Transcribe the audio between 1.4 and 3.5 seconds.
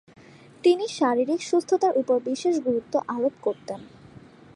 সুস্থতার উপর বিশেষ গুরুত্ব আরোপ